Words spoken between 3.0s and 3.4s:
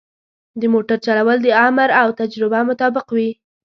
وي.